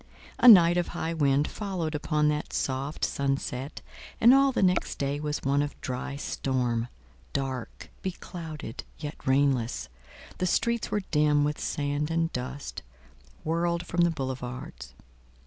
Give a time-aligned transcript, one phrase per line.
[0.39, 3.81] A night of high wind followed upon that soft sunset,
[4.19, 11.03] and all the next day was one of dry storm—dark, beclouded, yet rainless,—the streets were
[11.11, 12.81] dim with sand and dust,
[13.43, 14.95] whirled from the boulevards.